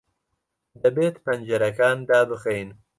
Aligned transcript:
دەبێت 0.81 1.15
پەنجەرەکان 1.25 1.97
دابخەین. 2.09 2.69